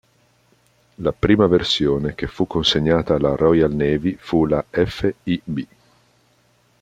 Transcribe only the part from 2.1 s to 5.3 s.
che fu consegnata alla Royal Navy fu la F